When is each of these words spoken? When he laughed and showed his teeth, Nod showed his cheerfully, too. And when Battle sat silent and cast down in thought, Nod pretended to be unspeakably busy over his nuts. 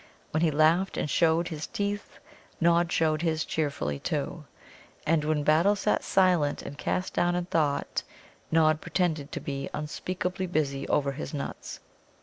When 0.31 0.41
he 0.41 0.49
laughed 0.49 0.97
and 0.97 1.07
showed 1.07 1.49
his 1.49 1.67
teeth, 1.67 2.17
Nod 2.59 2.91
showed 2.91 3.21
his 3.21 3.45
cheerfully, 3.45 3.99
too. 3.99 4.45
And 5.05 5.23
when 5.23 5.43
Battle 5.43 5.75
sat 5.75 6.03
silent 6.03 6.63
and 6.63 6.75
cast 6.75 7.13
down 7.13 7.35
in 7.35 7.45
thought, 7.45 8.01
Nod 8.51 8.81
pretended 8.81 9.31
to 9.31 9.39
be 9.39 9.69
unspeakably 9.75 10.47
busy 10.47 10.87
over 10.87 11.11
his 11.11 11.35
nuts. 11.35 11.81